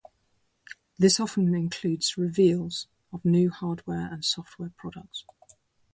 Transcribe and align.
This 0.97 1.19
often 1.19 1.53
includes 1.53 2.17
reveals 2.17 2.87
of 3.13 3.23
new 3.23 3.51
hardware 3.51 4.11
and 4.11 4.25
software 4.25 4.71
products. 4.75 5.25